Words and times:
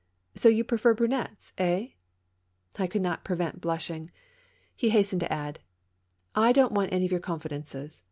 So 0.33 0.49
you 0.49 0.63
prefer 0.63 0.95
brunettes, 0.95 1.53
eh?'' 1.59 1.89
I 2.79 2.87
could 2.87 3.03
not 3.03 3.23
prevent 3.23 3.61
blushing. 3.61 4.09
He 4.75 4.89
hastened 4.89 5.19
to 5.19 5.31
add:" 5.31 5.59
I 6.35 6.51
don't 6.51 6.71
want 6.71 6.91
any 6.91 7.05
of 7.05 7.11
your 7.11 7.21
confidances. 7.21 7.99